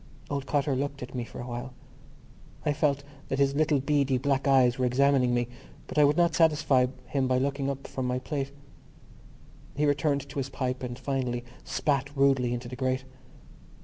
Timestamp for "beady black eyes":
3.79-4.79